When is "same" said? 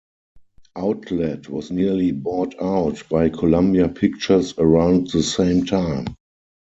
5.21-5.63